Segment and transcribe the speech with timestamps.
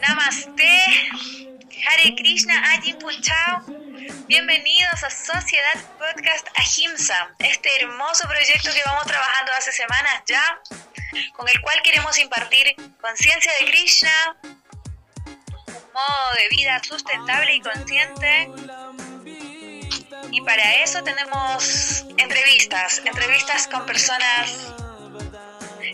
[0.00, 0.82] Namaste,
[1.86, 3.64] Hare Krishna, Ajin Punchao.
[4.26, 10.60] Bienvenidos a Sociedad Podcast Ahimsa, este hermoso proyecto que vamos trabajando hace semanas ya,
[11.36, 14.36] con el cual queremos impartir conciencia de Krishna,
[15.24, 18.50] un modo de vida sustentable y consciente.
[20.30, 24.72] Y para eso tenemos entrevistas, entrevistas con personas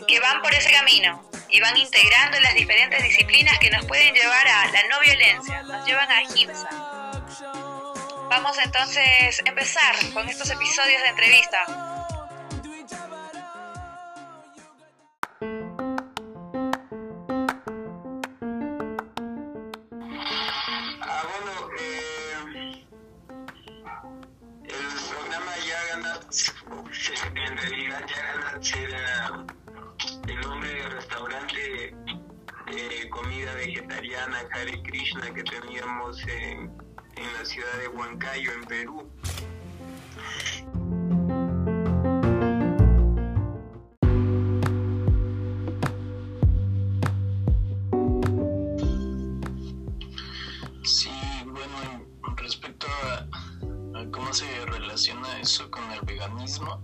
[0.07, 4.47] que van por ese camino y van integrando las diferentes disciplinas que nos pueden llevar
[4.47, 6.69] a la no violencia, nos llevan a Ahimsa.
[8.29, 11.57] Vamos entonces a empezar con estos episodios de entrevista.
[21.01, 22.85] Ah, bueno, eh,
[24.65, 24.75] el
[25.09, 25.77] programa Ya
[33.87, 36.71] vegetariana Hare Krishna que teníamos en,
[37.15, 39.09] en la ciudad de Huancayo, en Perú.
[50.83, 51.09] Sí,
[51.45, 56.81] bueno, respecto a, a cómo se relaciona eso con el veganismo,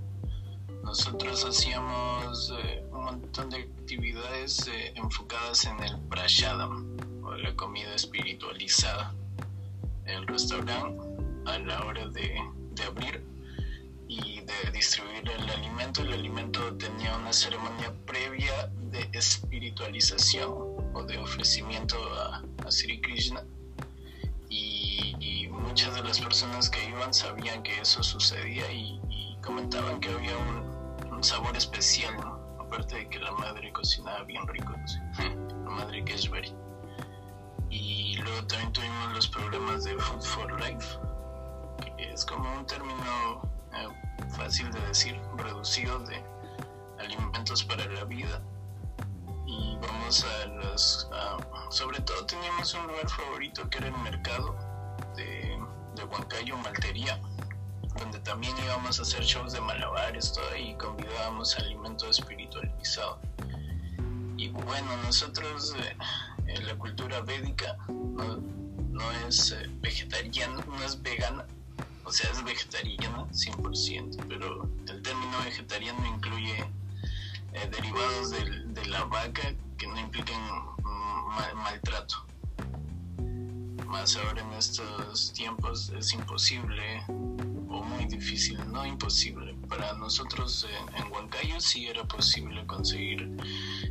[0.84, 7.96] nosotros hacíamos eh, un montón de actividades eh, enfocadas en el prashadam, o la comida
[7.96, 9.14] espiritualizada.
[10.06, 11.02] El restaurante,
[11.46, 12.38] a la hora de,
[12.76, 13.24] de abrir
[14.10, 20.52] y de distribuir el alimento, el alimento tenía una ceremonia previa de espiritualización
[20.94, 23.44] o de ofrecimiento a, a Sri Krishna.
[24.50, 30.10] Y, muchas de las personas que iban sabían que eso sucedía y, y comentaban que
[30.10, 30.73] había un,
[31.24, 32.14] un sabor especial,
[32.60, 34.74] aparte de que la madre cocinaba bien rico,
[35.64, 36.54] la madre Keshvari.
[37.70, 41.00] Y luego también tuvimos los programas de Food for Life,
[41.82, 43.88] que es como un término eh,
[44.36, 46.22] fácil de decir, reducido de
[47.00, 48.42] alimentos para la vida.
[49.48, 51.10] Y vamos a los...
[51.70, 54.58] sobre todo teníamos un lugar favorito que era el mercado
[55.16, 55.58] de,
[55.96, 57.18] de Huancayo, Maltería
[58.00, 63.20] donde también íbamos a hacer shows de malabares, todo y convidábamos alimento espiritualizado.
[64.38, 65.76] Y bueno, nosotros,
[66.48, 71.46] eh, la cultura védica, no, es eh, vegetariana, no es vegana,
[72.04, 76.60] o sea, es vegetariana 100%, pero el término vegetariano incluye
[77.54, 80.40] eh, derivados de la vaca que no impliquen
[80.84, 82.26] ma- maltrato.
[83.88, 87.04] Más ahora en estos tiempos es imposible
[87.84, 89.56] muy difícil, no imposible.
[89.68, 93.30] Para nosotros en, en Huancayo sí era posible conseguir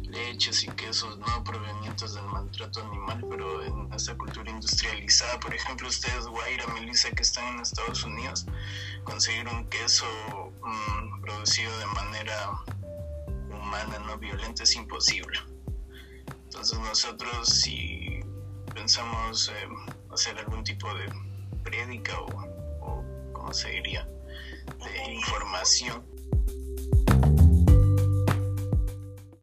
[0.02, 5.88] leches y quesos no provenientes del maltrato animal, pero en esta cultura industrializada, por ejemplo,
[5.88, 8.46] ustedes, Guaira, Melissa, que están en Estados Unidos,
[9.04, 10.06] conseguir un queso
[10.62, 12.50] mm, producido de manera
[13.48, 15.38] humana, no violenta, es imposible.
[16.44, 18.20] Entonces nosotros si
[18.74, 19.68] pensamos eh,
[20.12, 21.10] hacer algún tipo de
[21.62, 22.51] prédica o,
[23.52, 24.08] o ¿cómo se diría?
[24.78, 26.11] de información